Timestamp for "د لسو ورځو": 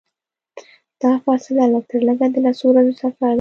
2.33-2.93